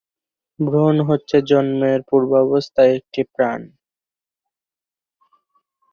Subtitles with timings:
[0.59, 3.59] ভ্রূণ হচ্ছে জন্মের পূর্বাবস্থায় একটি প্রাণ।